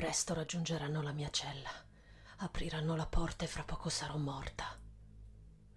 [0.00, 1.70] Presto raggiungeranno la mia cella,
[2.36, 4.64] apriranno la porta e fra poco sarò morta.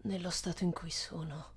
[0.04, 1.56] Nello stato in cui sono,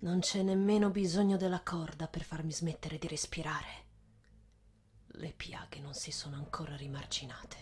[0.00, 3.86] non c'è nemmeno bisogno della corda per farmi smettere di respirare.
[5.12, 7.56] Le piaghe non si sono ancora rimarginate.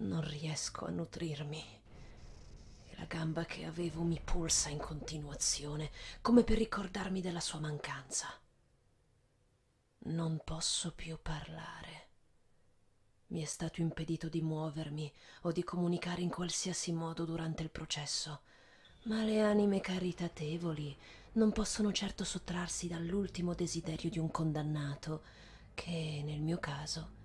[0.00, 1.80] Non riesco a nutrirmi.
[2.88, 8.28] E la gamba che avevo mi pulsa in continuazione, come per ricordarmi della sua mancanza.
[10.00, 12.09] Non posso più parlare.
[13.30, 15.12] Mi è stato impedito di muovermi
[15.42, 18.40] o di comunicare in qualsiasi modo durante il processo,
[19.04, 20.96] ma le anime caritatevoli
[21.34, 25.22] non possono certo sottrarsi dall'ultimo desiderio di un condannato,
[25.74, 27.18] che nel mio caso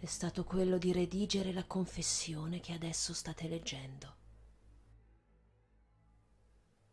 [0.00, 4.16] è stato quello di redigere la confessione che adesso state leggendo.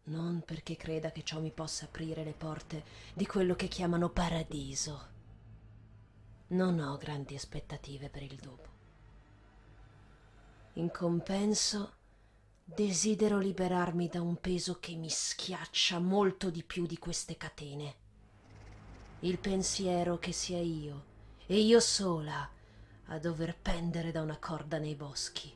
[0.03, 2.83] Non perché creda che ciò mi possa aprire le porte
[3.15, 5.14] di quello che chiamano paradiso.
[6.47, 8.69] Non ho grandi aspettative per il dopo.
[10.73, 11.93] In compenso,
[12.63, 17.95] desidero liberarmi da un peso che mi schiaccia molto di più di queste catene.
[19.21, 21.05] Il pensiero che sia io,
[21.47, 22.47] e io sola,
[23.05, 25.51] a dover pendere da una corda nei boschi,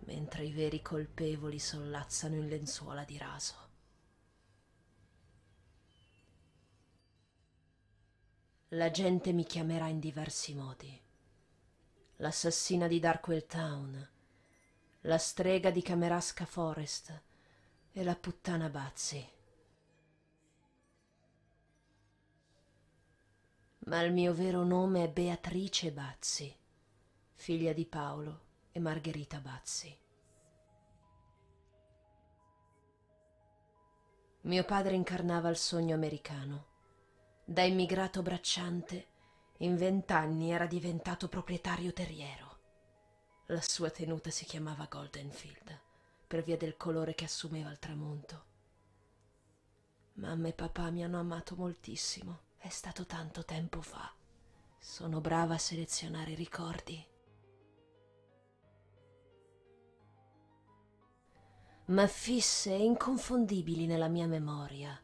[0.00, 3.70] mentre i veri colpevoli sollazzano in lenzuola di raso.
[8.74, 10.98] La gente mi chiamerà in diversi modi.
[12.16, 14.10] L'assassina di Darkwell Town,
[15.02, 17.22] la strega di Camerasca Forest
[17.92, 19.30] e la puttana Bazzi.
[23.80, 26.56] Ma il mio vero nome è Beatrice Bazzi,
[27.34, 28.40] figlia di Paolo
[28.72, 29.98] e Margherita Bazzi.
[34.40, 36.70] Mio padre incarnava il sogno americano
[37.52, 39.08] da immigrato bracciante,
[39.58, 42.60] in vent'anni era diventato proprietario terriero.
[43.48, 45.80] La sua tenuta si chiamava Goldenfield,
[46.26, 48.44] per via del colore che assumeva al tramonto.
[50.14, 52.40] Mamma e papà mi hanno amato moltissimo.
[52.56, 54.10] È stato tanto tempo fa.
[54.78, 57.06] Sono brava a selezionare i ricordi.
[61.86, 64.98] Ma fisse e inconfondibili nella mia memoria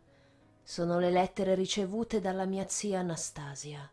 [0.69, 3.91] sono le lettere ricevute dalla mia zia Anastasia.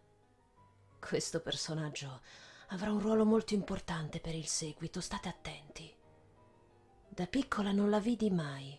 [0.99, 2.19] Questo personaggio
[2.67, 5.89] avrà un ruolo molto importante per il seguito, state attenti.
[7.07, 8.77] Da piccola non la vidi mai.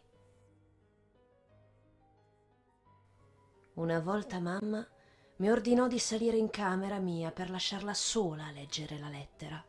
[3.77, 4.87] Una volta mamma
[5.37, 9.65] mi ordinò di salire in camera mia per lasciarla sola a leggere la lettera.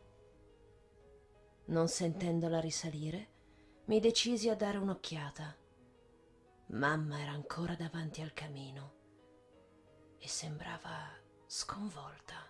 [1.68, 3.28] Non sentendola risalire,
[3.86, 5.66] mi decisi a dare un'occhiata.
[6.70, 8.96] Mamma era ancora davanti al camino
[10.20, 10.92] e sembrava
[11.46, 12.46] sconvolta.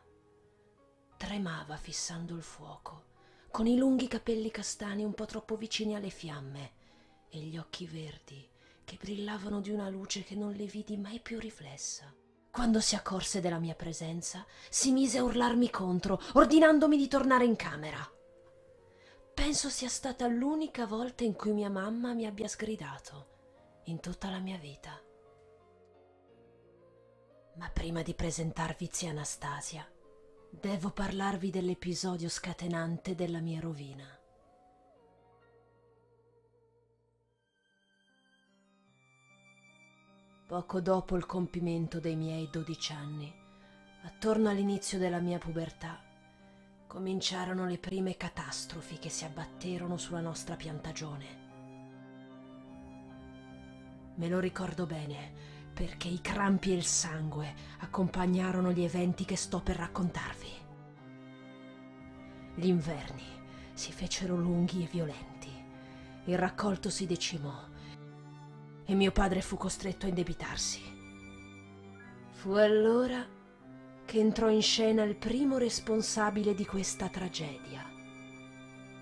[1.15, 3.03] Tremava fissando il fuoco,
[3.51, 6.71] con i lunghi capelli castani un po' troppo vicini alle fiamme
[7.29, 8.49] e gli occhi verdi
[8.83, 12.11] che brillavano di una luce che non le vidi mai più riflessa.
[12.49, 17.55] Quando si accorse della mia presenza, si mise a urlarmi contro, ordinandomi di tornare in
[17.55, 17.99] camera.
[19.35, 23.35] Penso sia stata l'unica volta in cui mia mamma mi abbia sgridato
[23.87, 25.01] in tutta la mia vita.
[27.55, 29.89] Ma prima di presentarvi zia Anastasia,
[30.49, 34.05] devo parlarvi dell'episodio scatenante della mia rovina.
[40.47, 43.33] Poco dopo il compimento dei miei dodici anni,
[44.03, 46.01] attorno all'inizio della mia pubertà,
[46.87, 51.46] cominciarono le prime catastrofi che si abbatterono sulla nostra piantagione.
[54.17, 55.31] Me lo ricordo bene,
[55.73, 60.51] perché i crampi e il sangue accompagnarono gli eventi che sto per raccontarvi.
[62.55, 63.25] Gli inverni
[63.73, 65.51] si fecero lunghi e violenti.
[66.25, 67.53] Il raccolto si decimò
[68.85, 70.81] e mio padre fu costretto a indebitarsi.
[72.31, 73.23] Fu allora
[74.03, 77.85] che entrò in scena il primo responsabile di questa tragedia.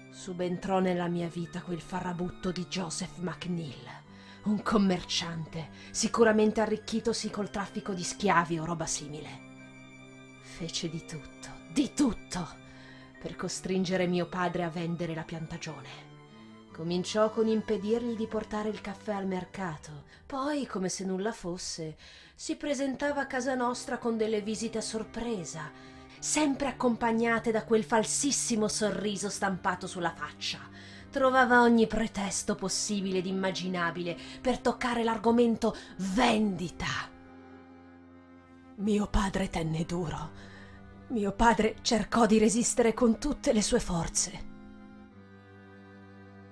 [0.10, 4.04] Subentrò nella mia vita quel farabutto di Joseph McNeil
[4.45, 9.44] un commerciante, sicuramente arricchitosi col traffico di schiavi o roba simile.
[10.42, 12.47] Fece di tutto, di tutto,
[13.19, 16.13] per costringere mio padre a vendere la piantagione.
[16.71, 21.95] Cominciò con impedirgli di portare il caffè al mercato, poi, come se nulla fosse,
[22.36, 25.71] si presentava a casa nostra con delle visite a sorpresa,
[26.19, 30.75] sempre accompagnate da quel falsissimo sorriso stampato sulla faccia
[31.16, 35.74] trovava ogni pretesto possibile ed immaginabile per toccare l'argomento
[36.14, 36.86] vendita.
[38.76, 40.32] Mio padre tenne duro.
[41.12, 44.46] Mio padre cercò di resistere con tutte le sue forze,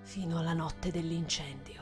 [0.03, 1.81] fino alla notte dell'incendio.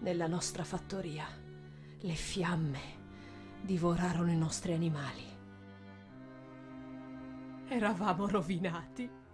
[0.00, 1.26] Nella nostra fattoria
[2.00, 2.80] le fiamme
[3.62, 5.24] divorarono i nostri animali.
[7.68, 9.24] Eravamo rovinati.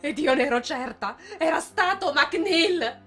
[0.00, 3.06] Ed io ne ero certa, era stato McNeil!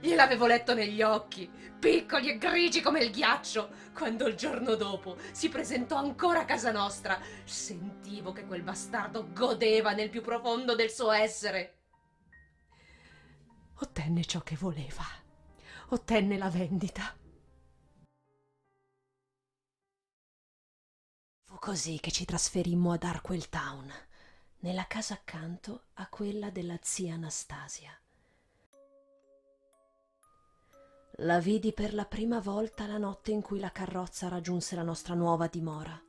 [0.00, 5.48] Gliel'avevo letto negli occhi, piccoli e grigi come il ghiaccio, quando il giorno dopo si
[5.48, 7.20] presentò ancora a casa nostra.
[7.44, 11.78] Sentivo che quel bastardo godeva nel più profondo del suo essere.
[13.80, 15.04] Ottenne ciò che voleva.
[15.88, 17.16] Ottenne la vendita.
[21.42, 23.92] Fu così che ci trasferimmo ad Arkwell Town,
[24.60, 27.96] nella casa accanto a quella della zia Anastasia.
[31.22, 35.14] La vidi per la prima volta la notte in cui la carrozza raggiunse la nostra
[35.14, 36.00] nuova dimora.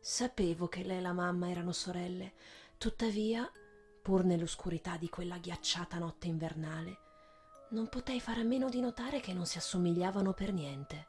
[0.00, 2.32] Sapevo che lei e la mamma erano sorelle,
[2.78, 3.50] tuttavia,
[4.02, 6.98] pur nell'oscurità di quella ghiacciata notte invernale,
[7.70, 11.06] non potei fare a meno di notare che non si assomigliavano per niente.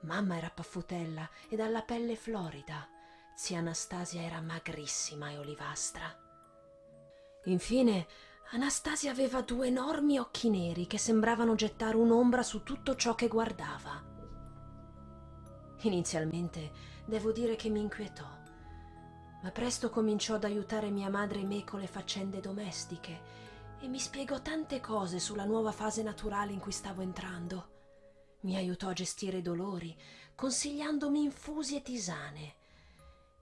[0.00, 2.86] Mamma era paffutella e dalla pelle florida,
[3.36, 6.10] zia Anastasia era magrissima e olivastra.
[7.44, 8.06] Infine,
[8.52, 14.02] Anastasia aveva due enormi occhi neri che sembravano gettare un'ombra su tutto ciò che guardava.
[15.82, 16.72] Inizialmente
[17.04, 18.26] devo dire che mi inquietò,
[19.42, 23.20] ma presto cominciò ad aiutare mia madre e me con le faccende domestiche
[23.80, 27.74] e mi spiegò tante cose sulla nuova fase naturale in cui stavo entrando.
[28.40, 29.94] Mi aiutò a gestire i dolori,
[30.34, 32.54] consigliandomi infusi e tisane.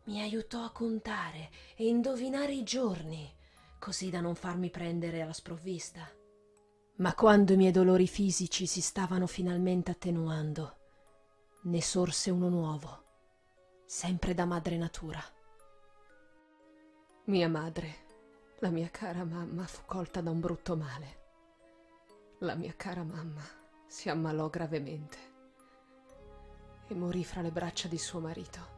[0.06, 3.32] Mi aiutò a contare e indovinare i giorni
[3.78, 6.06] così da non farmi prendere alla sprovvista.
[6.96, 10.76] Ma quando i miei dolori fisici si stavano finalmente attenuando,
[11.62, 13.04] ne sorse uno nuovo,
[13.86, 15.22] sempre da madre natura.
[17.24, 17.94] Mia madre,
[18.58, 21.22] la mia cara mamma, fu colta da un brutto male.
[22.40, 23.42] La mia cara mamma
[23.86, 25.18] si ammalò gravemente
[26.88, 28.73] e morì fra le braccia di suo marito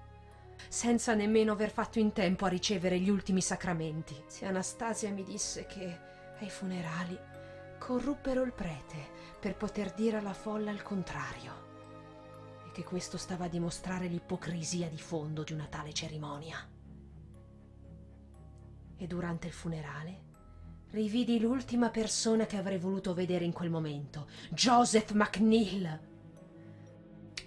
[0.69, 4.15] senza nemmeno aver fatto in tempo a ricevere gli ultimi sacramenti.
[4.27, 5.99] Zia Anastasia mi disse che
[6.39, 7.19] ai funerali
[7.79, 11.65] corruppero il prete per poter dire alla folla il contrario
[12.67, 16.59] e che questo stava a dimostrare l'ipocrisia di fondo di una tale cerimonia.
[18.99, 20.25] E durante il funerale
[20.91, 26.15] rividi l'ultima persona che avrei voluto vedere in quel momento, Joseph McNeil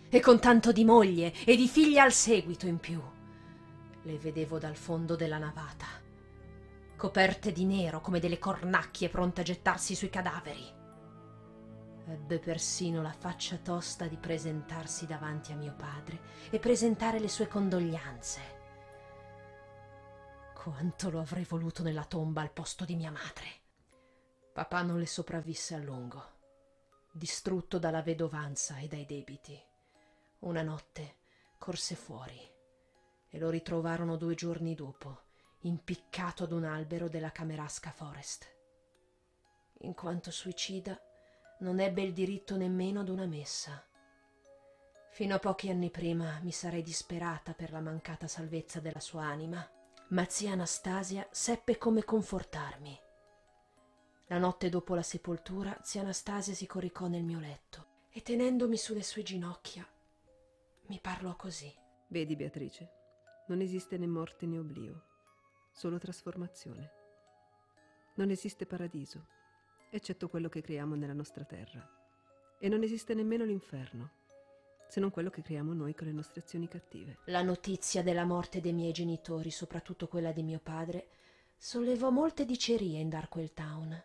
[0.09, 3.01] e con tanto di moglie e di figlia al seguito in più.
[4.01, 5.85] Le vedevo dal fondo della navata,
[6.95, 10.77] coperte di nero come delle cornacchie pronte a gettarsi sui cadaveri.
[12.07, 16.19] Ebbe persino la faccia tosta di presentarsi davanti a mio padre
[16.49, 18.57] e presentare le sue condoglianze.
[20.55, 23.47] Quanto lo avrei voluto nella tomba al posto di mia madre.
[24.51, 26.23] Papà non le sopravvisse a lungo,
[27.11, 29.68] distrutto dalla vedovanza e dai debiti.
[30.41, 31.17] Una notte
[31.57, 32.39] corse fuori
[33.27, 35.23] e lo ritrovarono due giorni dopo,
[35.63, 38.47] impiccato ad un albero della Camerasca Forest.
[39.79, 40.97] In quanto suicida,
[41.59, 43.85] non ebbe il diritto nemmeno ad una messa.
[45.11, 49.69] Fino a pochi anni prima mi sarei disperata per la mancata salvezza della sua anima,
[50.11, 52.97] ma zia Anastasia seppe come confortarmi.
[54.27, 59.03] La notte dopo la sepoltura, zia Anastasia si coricò nel mio letto e tenendomi sulle
[59.03, 59.85] sue ginocchia
[60.89, 61.73] mi parlò così.
[62.07, 62.91] Vedi, Beatrice,
[63.47, 65.03] non esiste né morte né oblio,
[65.71, 66.91] solo trasformazione.
[68.15, 69.27] Non esiste paradiso,
[69.91, 71.87] eccetto quello che creiamo nella nostra terra.
[72.59, 74.11] E non esiste nemmeno l'inferno,
[74.87, 77.19] se non quello che creiamo noi con le nostre azioni cattive.
[77.25, 81.09] La notizia della morte dei miei genitori, soprattutto quella di mio padre,
[81.55, 84.03] sollevò molte dicerie in Darkwell Town.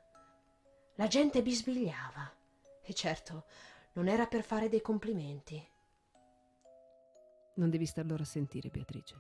[0.97, 2.31] La gente bisbigliava.
[2.83, 3.47] E certo,
[3.95, 5.73] non era per fare dei complimenti.
[7.57, 9.15] Non devi star loro a sentire, Beatrice.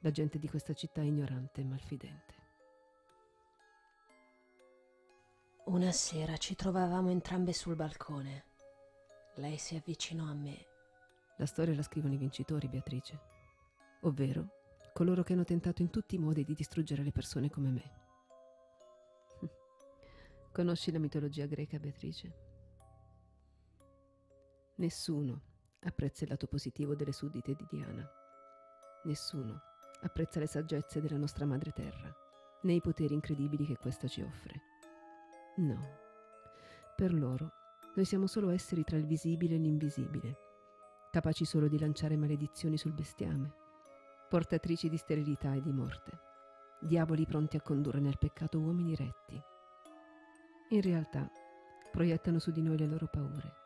[0.00, 2.34] La gente di questa città è ignorante e malfidente.
[5.66, 8.44] Una sera ci trovavamo entrambe sul balcone.
[9.36, 10.66] Lei si avvicinò a me.
[11.38, 13.20] La storia la scrivono i vincitori, Beatrice.
[14.02, 17.92] Ovvero coloro che hanno tentato in tutti i modi di distruggere le persone come me.
[20.50, 22.44] Conosci la mitologia greca, Beatrice?
[24.76, 25.54] Nessuno
[25.86, 28.08] apprezza il lato positivo delle suddite di Diana.
[29.04, 29.62] Nessuno
[30.02, 32.14] apprezza le saggezze della nostra madre terra,
[32.62, 34.60] né i poteri incredibili che questa ci offre.
[35.56, 35.80] No,
[36.94, 37.52] per loro
[37.94, 40.36] noi siamo solo esseri tra il visibile e l'invisibile,
[41.10, 43.54] capaci solo di lanciare maledizioni sul bestiame,
[44.28, 46.18] portatrici di sterilità e di morte,
[46.80, 49.40] diavoli pronti a condurre nel peccato uomini retti.
[50.70, 51.30] In realtà
[51.90, 53.65] proiettano su di noi le loro paure,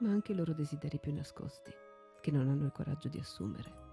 [0.00, 1.70] ma anche i loro desideri più nascosti,
[2.20, 3.84] che non hanno il coraggio di assumere.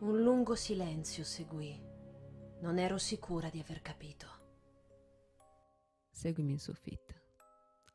[0.00, 1.80] Un lungo silenzio seguì.
[2.60, 4.26] Non ero sicura di aver capito.
[6.10, 7.14] Seguimi in soffitta.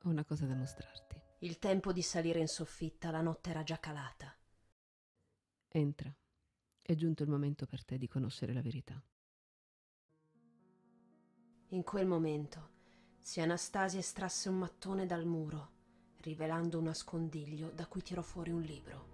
[0.03, 1.22] Ho una cosa da mostrarti.
[1.39, 4.34] Il tempo di salire in soffitta, la notte era già calata.
[5.68, 6.13] Entra.
[6.82, 9.01] È giunto il momento per te di conoscere la verità.
[11.70, 12.72] In quel momento,
[13.20, 15.73] se Anastasia estrasse un mattone dal muro,
[16.24, 19.12] rivelando un nascondiglio da cui tirò fuori un libro.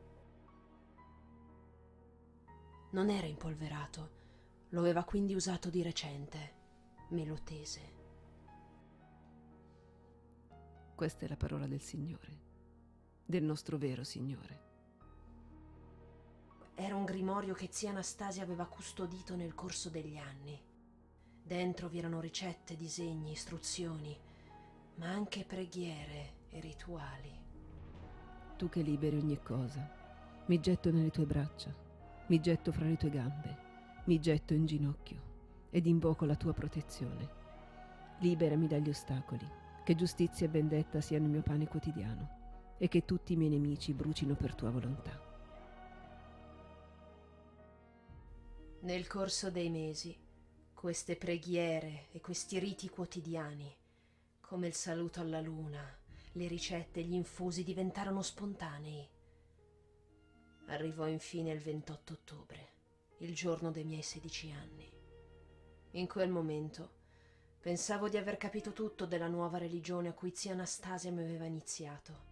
[2.92, 4.18] Non era impolverato,
[4.70, 6.58] lo aveva quindi usato di recente.
[7.10, 7.98] Me lo tese.
[10.94, 12.42] Questa è la parola del Signore,
[13.26, 14.68] del nostro vero Signore.
[16.76, 20.62] Era un grimorio che zia Anastasia aveva custodito nel corso degli anni.
[21.42, 24.18] Dentro vi erano ricette, disegni, istruzioni,
[24.96, 27.32] ma anche preghiere e rituali.
[28.58, 29.88] Tu che liberi ogni cosa,
[30.46, 31.74] mi getto nelle tue braccia,
[32.28, 33.58] mi getto fra le tue gambe,
[34.06, 35.28] mi getto in ginocchio
[35.70, 37.38] ed invoco la tua protezione.
[38.20, 39.48] Liberami dagli ostacoli,
[39.84, 42.38] che giustizia e vendetta siano il mio pane quotidiano
[42.78, 45.28] e che tutti i miei nemici brucino per tua volontà.
[48.82, 50.18] Nel corso dei mesi,
[50.74, 53.76] queste preghiere e questi riti quotidiani,
[54.40, 55.82] come il saluto alla luna,
[56.34, 59.08] le ricette e gli infusi diventarono spontanei.
[60.68, 62.70] Arrivò infine il 28 ottobre,
[63.20, 64.92] il giorno dei miei 16 anni.
[65.94, 66.98] In quel momento
[67.60, 72.28] pensavo di aver capito tutto della nuova religione a cui zia Anastasia mi aveva iniziato.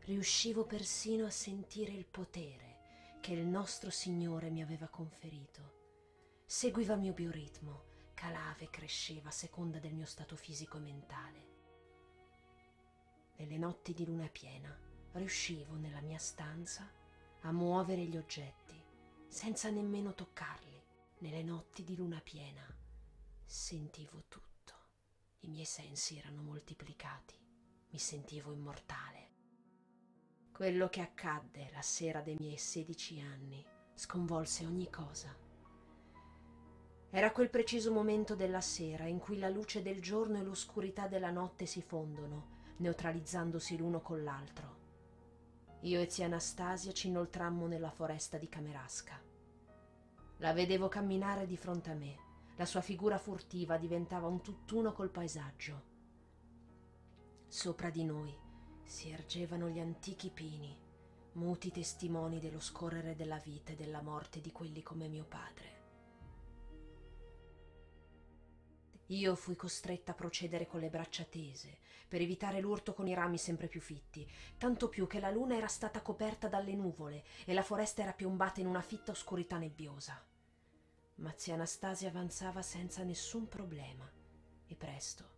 [0.00, 5.80] Riuscivo persino a sentire il potere che il nostro Signore mi aveva conferito.
[6.44, 7.84] Seguiva il mio bioritmo,
[8.14, 11.51] calava e cresceva a seconda del mio stato fisico e mentale.
[13.36, 14.76] Nelle notti di luna piena
[15.12, 16.88] riuscivo nella mia stanza
[17.40, 18.80] a muovere gli oggetti
[19.26, 20.80] senza nemmeno toccarli.
[21.18, 22.66] Nelle notti di luna piena
[23.44, 24.74] sentivo tutto.
[25.40, 27.34] I miei sensi erano moltiplicati.
[27.90, 29.30] Mi sentivo immortale.
[30.52, 35.34] Quello che accadde la sera dei miei sedici anni sconvolse ogni cosa.
[37.10, 41.30] Era quel preciso momento della sera in cui la luce del giorno e l'oscurità della
[41.30, 44.80] notte si fondono, neutralizzandosi l'uno con l'altro.
[45.82, 49.18] Io e zia Anastasia ci inoltrammo nella foresta di Camerasca.
[50.38, 52.16] La vedevo camminare di fronte a me.
[52.56, 55.90] La sua figura furtiva diventava un tutt'uno col paesaggio.
[57.48, 58.36] Sopra di noi
[58.84, 60.76] si ergevano gli antichi pini,
[61.34, 65.81] muti testimoni dello scorrere della vita e della morte di quelli come mio padre.
[69.12, 73.36] Io fui costretta a procedere con le braccia tese, per evitare l'urto con i rami
[73.36, 74.26] sempre più fitti,
[74.56, 78.60] tanto più che la luna era stata coperta dalle nuvole e la foresta era piombata
[78.60, 80.18] in una fitta oscurità nebbiosa.
[81.16, 84.10] Ma zia Anastasia avanzava senza nessun problema,
[84.66, 85.28] e presto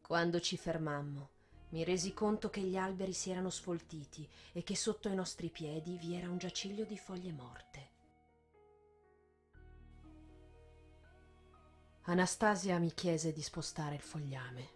[0.00, 1.28] Quando ci fermammo,
[1.68, 5.98] mi resi conto che gli alberi si erano sfoltiti e che sotto i nostri piedi
[5.98, 7.89] vi era un giaciglio di foglie morte.
[12.10, 14.68] Anastasia mi chiese di spostare il fogliame.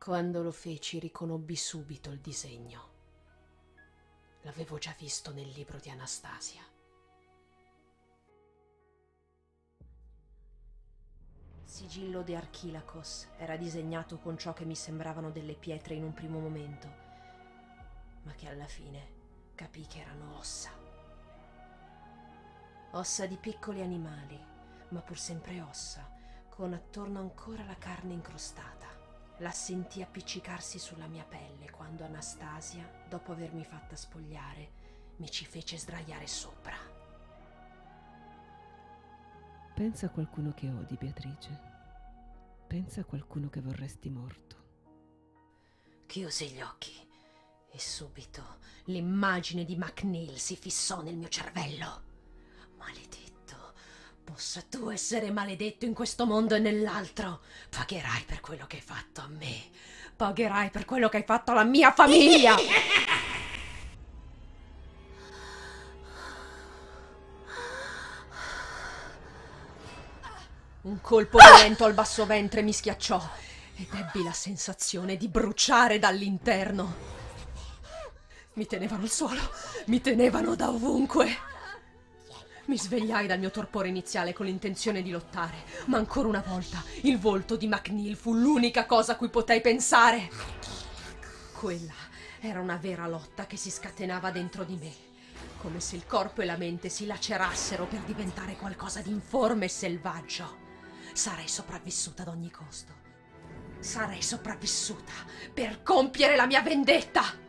[0.00, 2.88] Quando lo feci riconobbi subito il disegno.
[4.42, 6.60] L'avevo già visto nel libro di Anastasia.
[11.62, 16.40] sigillo di Archilacos era disegnato con ciò che mi sembravano delle pietre in un primo
[16.40, 16.88] momento,
[18.22, 20.70] ma che alla fine capì che erano ossa.
[22.92, 24.38] Ossa di piccoli animali,
[24.88, 26.13] ma pur sempre ossa,
[26.54, 28.86] con attorno ancora la carne incrostata.
[29.38, 34.82] La sentì appiccicarsi sulla mia pelle quando Anastasia, dopo avermi fatta spogliare,
[35.16, 36.76] mi ci fece sdraiare sopra.
[39.74, 41.72] Pensa a qualcuno che odi, Beatrice.
[42.68, 44.62] Pensa a qualcuno che vorresti morto.
[46.06, 46.94] Chiusi gli occhi
[47.68, 52.02] e subito l'immagine di MacNeil si fissò nel mio cervello.
[52.76, 53.33] Maledetto,
[54.24, 57.40] possa tu essere maledetto in questo mondo e nell'altro.
[57.68, 59.70] Pagherai per quello che hai fatto a me.
[60.16, 62.56] Pagherai per quello che hai fatto alla mia famiglia.
[70.82, 73.22] Un colpo violento al basso ventre mi schiacciò
[73.76, 77.12] ed ebbi la sensazione di bruciare dall'interno.
[78.54, 79.40] Mi tenevano al suolo,
[79.86, 81.53] mi tenevano da ovunque.
[82.66, 87.18] Mi svegliai dal mio torpore iniziale con l'intenzione di lottare, ma ancora una volta il
[87.18, 90.30] volto di McNeil fu l'unica cosa a cui potei pensare.
[91.52, 91.92] Quella
[92.40, 94.92] era una vera lotta che si scatenava dentro di me,
[95.58, 99.68] come se il corpo e la mente si lacerassero per diventare qualcosa di informe e
[99.68, 100.62] selvaggio.
[101.12, 102.92] Sarei sopravvissuta ad ogni costo.
[103.78, 105.12] Sarei sopravvissuta
[105.52, 107.43] per compiere la mia vendetta.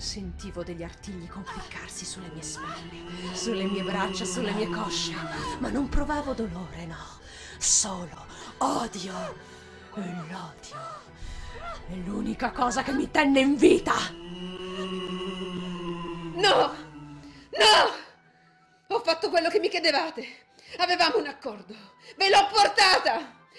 [0.00, 5.12] Sentivo degli artigli conficcarsi sulle mie spalle, sulle mie braccia, sulle mie cosce,
[5.58, 7.20] ma non provavo dolore, no,
[7.58, 8.26] solo
[8.56, 9.14] odio.
[9.94, 10.76] E l'odio
[11.86, 13.92] è l'unica cosa che mi tenne in vita.
[16.34, 16.74] No!
[17.50, 17.94] No!
[18.88, 20.46] Ho fatto quello che mi chiedevate.
[20.78, 21.74] Avevamo un accordo.
[22.16, 23.16] Ve l'ho portata!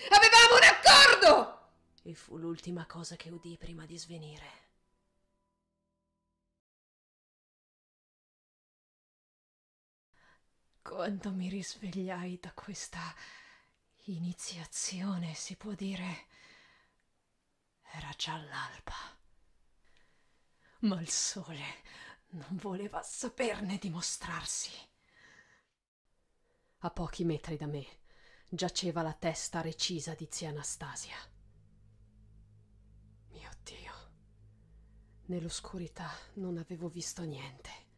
[0.10, 1.60] Avevamo un accordo!
[2.02, 4.61] E fu l'ultima cosa che udì prima di svenire.
[10.92, 13.16] Quando mi risvegliai da questa
[14.08, 16.26] iniziazione, si può dire,
[17.94, 18.94] era già l'alba.
[20.80, 21.64] Ma il sole
[22.32, 24.70] non voleva saperne di mostrarsi.
[26.80, 27.88] A pochi metri da me
[28.50, 31.16] giaceva la testa recisa di zia Anastasia.
[33.30, 33.94] Mio Dio,
[35.28, 37.91] nell'oscurità non avevo visto niente.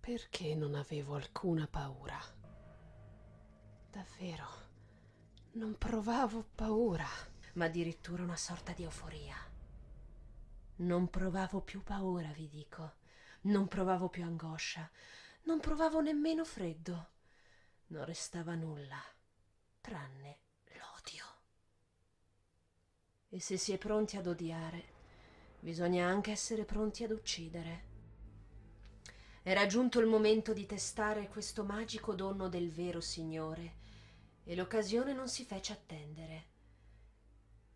[0.00, 2.18] Perché non avevo alcuna paura?
[3.90, 4.48] Davvero,
[5.52, 7.06] non provavo paura,
[7.54, 9.36] ma addirittura una sorta di euforia.
[10.76, 12.94] Non provavo più paura, vi dico.
[13.42, 14.90] Non provavo più angoscia.
[15.42, 17.08] Non provavo nemmeno freddo.
[17.88, 19.02] Non restava nulla,
[19.80, 21.24] tranne l'odio.
[23.28, 24.84] E se si è pronti ad odiare,
[25.60, 27.89] bisogna anche essere pronti ad uccidere.
[29.50, 33.72] Era giunto il momento di testare questo magico dono del vero Signore
[34.44, 36.44] e l'occasione non si fece attendere.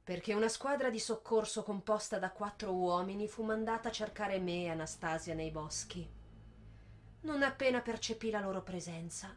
[0.04, 4.68] Perché una squadra di soccorso composta da quattro uomini fu mandata a cercare me e
[4.68, 6.08] Anastasia nei boschi.
[7.22, 9.34] Non appena percepì la loro presenza,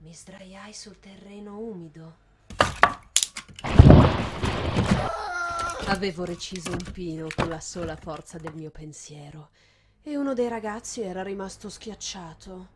[0.00, 2.16] mi sdraiai sul terreno umido.
[5.86, 9.48] Avevo reciso un pino con la sola forza del mio pensiero
[10.02, 12.68] e uno dei ragazzi era rimasto schiacciato.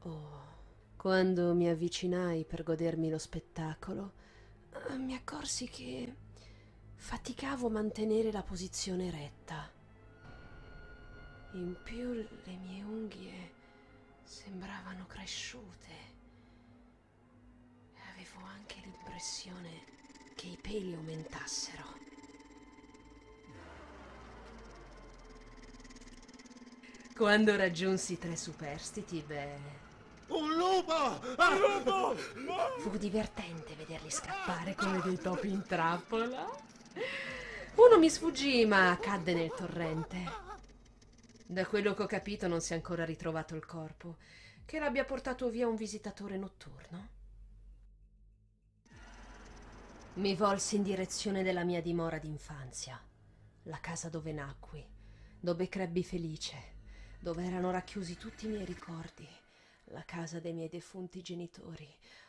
[0.00, 0.40] Oh,
[0.96, 4.12] quando mi avvicinai per godermi lo spettacolo,
[4.88, 6.14] eh, mi accorsi che
[6.94, 9.70] faticavo a mantenere la posizione retta.
[11.52, 13.52] In più le mie unghie
[14.22, 16.12] sembravano cresciute
[18.12, 19.84] avevo anche l'impressione
[20.34, 22.01] che i peli aumentassero.
[27.22, 29.58] Quando raggiunsi tre superstiti, beh...
[30.26, 31.20] Un lupo!
[31.38, 32.16] Un lupo!
[32.80, 36.50] Fu divertente vederli scappare come dei topi in trappola.
[37.76, 40.18] Uno mi sfuggì, ma cadde nel torrente.
[41.46, 44.16] Da quello che ho capito non si è ancora ritrovato il corpo.
[44.64, 47.08] Che l'abbia portato via un visitatore notturno.
[50.14, 53.00] Mi volsi in direzione della mia dimora d'infanzia,
[53.62, 54.84] la casa dove nacqui,
[55.38, 56.71] dove crebbi felice,
[57.22, 59.28] dove erano racchiusi tutti i miei ricordi,
[59.84, 61.88] la casa dei miei defunti genitori.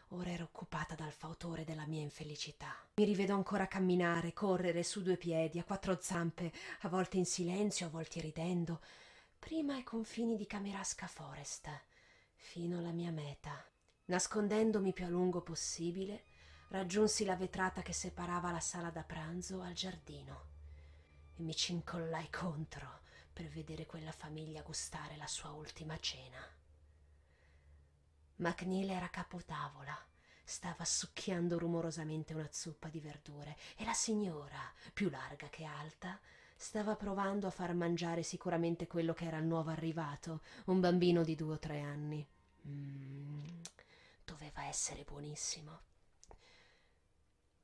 [0.10, 2.75] Ora era occupata dal fautore della mia infelicità.
[2.97, 7.88] Mi rivedo ancora camminare, correre su due piedi, a quattro zampe, a volte in silenzio,
[7.88, 8.82] a volte ridendo,
[9.39, 11.69] prima ai confini di Camerasca Forest,
[12.36, 13.65] fino alla mia meta.
[14.06, 16.25] Nascondendomi più a lungo possibile,
[16.67, 20.51] raggiunsi la vetrata che separava la sala da pranzo al giardino
[21.36, 23.01] e mi ci incollai contro
[23.34, 26.39] per vedere quella famiglia gustare la sua ultima cena.
[28.38, 29.98] McNeil era capotavola,
[30.43, 34.60] stava succhiando rumorosamente una zuppa di verdure e la signora,
[34.93, 36.19] più larga che alta,
[36.56, 41.36] stava provando a far mangiare sicuramente quello che era il nuovo arrivato, un bambino di
[41.36, 42.26] due o tre anni.
[42.67, 43.46] Mm,
[44.24, 45.82] doveva essere buonissimo.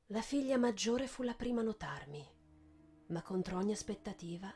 [0.08, 2.28] La figlia maggiore fu la prima a notarmi,
[3.08, 4.52] ma contro ogni aspettativa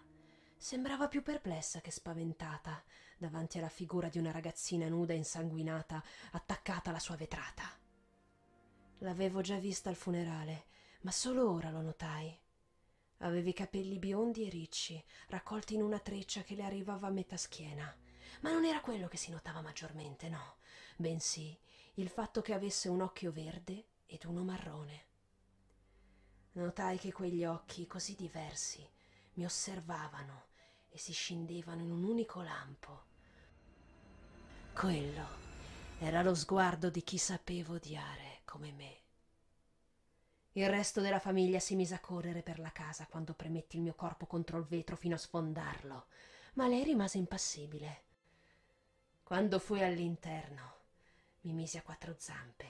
[0.64, 2.82] Sembrava più perplessa che spaventata
[3.18, 7.70] davanti alla figura di una ragazzina nuda e insanguinata attaccata alla sua vetrata.
[9.00, 10.68] L'avevo già vista al funerale,
[11.02, 12.40] ma solo ora lo notai.
[13.18, 17.36] Aveva i capelli biondi e ricci, raccolti in una treccia che le arrivava a metà
[17.36, 17.94] schiena.
[18.40, 20.56] Ma non era quello che si notava maggiormente, no,
[20.96, 21.60] bensì
[21.96, 25.08] il fatto che avesse un occhio verde ed uno marrone.
[26.54, 28.90] Notai che quegli occhi così diversi
[29.34, 30.52] mi osservavano
[30.94, 33.06] e si scindevano in un unico lampo.
[34.74, 35.28] Quello
[35.98, 38.98] era lo sguardo di chi sapeva odiare come me.
[40.52, 43.96] Il resto della famiglia si mise a correre per la casa quando premetti il mio
[43.96, 46.06] corpo contro il vetro fino a sfondarlo,
[46.54, 48.04] ma lei rimase impassibile.
[49.24, 50.76] Quando fui all'interno,
[51.42, 52.70] mi misi a quattro zampe.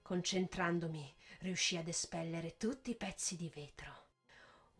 [0.00, 3.99] Concentrandomi, riuscì ad espellere tutti i pezzi di vetro.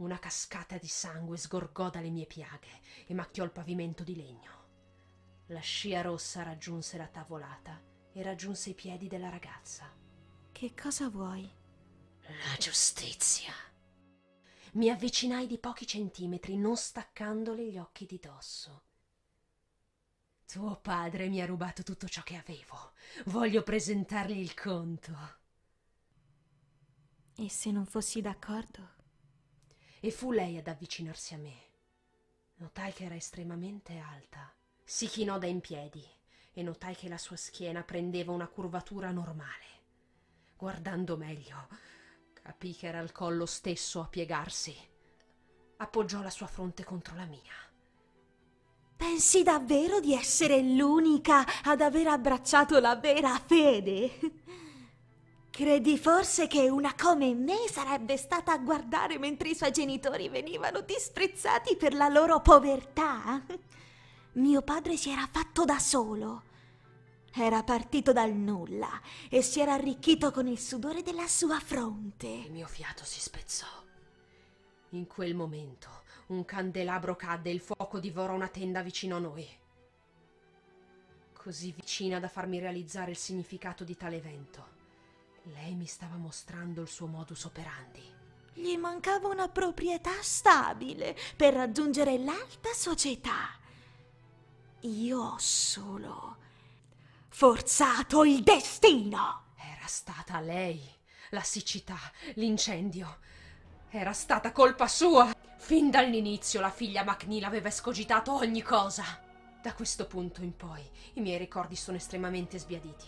[0.00, 4.68] Una cascata di sangue sgorgò dalle mie piaghe e macchiò il pavimento di legno.
[5.48, 7.78] La scia rossa raggiunse la tavolata
[8.12, 9.92] e raggiunse i piedi della ragazza.
[10.52, 11.46] Che cosa vuoi?
[12.22, 13.52] La giustizia.
[14.72, 18.84] Mi avvicinai di pochi centimetri, non staccandole gli occhi di dosso.
[20.46, 22.92] Tuo padre mi ha rubato tutto ciò che avevo.
[23.26, 25.14] Voglio presentargli il conto.
[27.36, 28.99] E se non fossi d'accordo?
[30.02, 31.56] E fu lei ad avvicinarsi a me.
[32.56, 34.50] Notai che era estremamente alta.
[34.82, 36.02] Si chinò da in piedi
[36.52, 39.68] e notai che la sua schiena prendeva una curvatura normale.
[40.56, 41.68] Guardando meglio,
[42.32, 44.74] capì che era il collo stesso a piegarsi.
[45.76, 47.54] Appoggiò la sua fronte contro la mia.
[48.96, 54.18] Pensi davvero di essere l'unica ad aver abbracciato la vera fede?
[55.60, 60.80] Credi forse che una come me sarebbe stata a guardare mentre i suoi genitori venivano
[60.80, 63.44] disprezzati per la loro povertà?
[64.32, 66.44] Mio padre si era fatto da solo.
[67.34, 72.26] Era partito dal nulla e si era arricchito con il sudore della sua fronte.
[72.26, 73.66] Il mio fiato si spezzò.
[74.92, 75.90] In quel momento
[76.28, 79.46] un candelabro cadde e il fuoco divorò una tenda vicino a noi.
[81.34, 84.78] Così vicina da farmi realizzare il significato di tale evento.
[85.52, 88.02] Lei mi stava mostrando il suo modus operandi.
[88.52, 93.58] Gli mancava una proprietà stabile per raggiungere l'alta società.
[94.80, 96.36] Io ho solo
[97.28, 99.52] forzato il destino.
[99.56, 100.80] Era stata lei
[101.30, 101.98] la siccità,
[102.34, 103.18] l'incendio.
[103.88, 105.32] Era stata colpa sua.
[105.56, 109.04] Fin dall'inizio la figlia McNeil aveva escogitato ogni cosa.
[109.62, 110.82] Da questo punto in poi
[111.14, 113.06] i miei ricordi sono estremamente sbiaditi.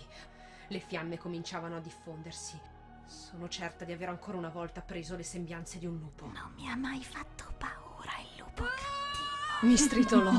[0.68, 2.58] Le fiamme cominciavano a diffondersi.
[3.06, 6.26] Sono certa di aver ancora una volta preso le sembianze di un lupo.
[6.26, 9.66] Non mi ha mai fatto paura il lupo cattivo.
[9.66, 10.32] Mi stritolò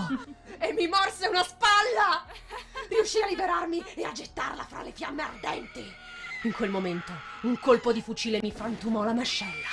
[0.58, 2.26] e mi morse una spalla!
[2.90, 5.84] Riuscì a liberarmi e a gettarla fra le fiamme ardenti.
[6.44, 9.70] In quel momento un colpo di fucile mi frantumò la mascella.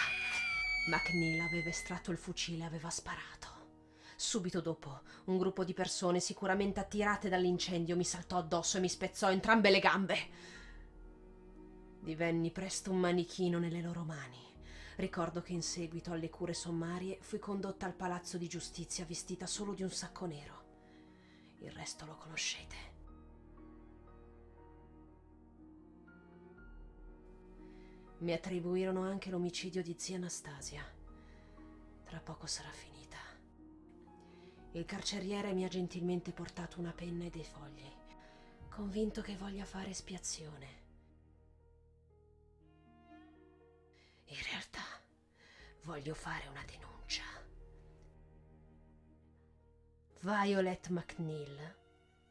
[0.89, 3.60] McNeil aveva estratto il fucile e aveva sparato.
[4.21, 9.31] Subito dopo, un gruppo di persone sicuramente attirate dall'incendio mi saltò addosso e mi spezzò
[9.31, 10.17] entrambe le gambe.
[12.01, 14.37] Divenni presto un manichino nelle loro mani.
[14.97, 19.73] Ricordo che in seguito alle cure sommarie fui condotta al palazzo di giustizia vestita solo
[19.73, 20.65] di un sacco nero.
[21.61, 22.77] Il resto lo conoscete.
[28.19, 30.85] Mi attribuirono anche l'omicidio di zia Anastasia.
[32.05, 33.30] Tra poco sarà finita.
[34.73, 37.91] Il carceriere mi ha gentilmente portato una penna e dei fogli,
[38.69, 40.79] convinto che voglia fare espiazione.
[44.27, 44.83] In realtà
[45.83, 47.25] voglio fare una denuncia.
[50.21, 51.77] Violet McNeil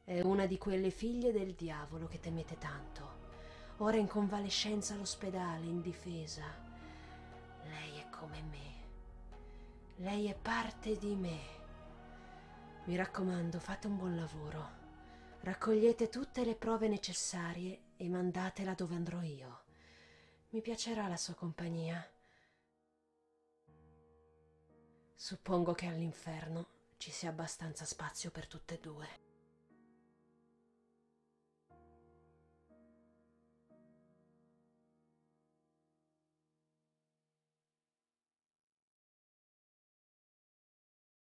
[0.04, 3.20] è una di quelle figlie del diavolo che temete tanto
[3.82, 6.44] ora in convalescenza all'ospedale, indifesa.
[7.64, 8.78] Lei è come me.
[9.98, 11.59] Lei è parte di me.
[12.90, 14.68] Mi raccomando, fate un buon lavoro.
[15.42, 19.62] Raccogliete tutte le prove necessarie e mandatela dove andrò io.
[20.50, 22.04] Mi piacerà la sua compagnia.
[25.14, 26.66] Suppongo che all'inferno
[26.98, 29.29] ci sia abbastanza spazio per tutte e due.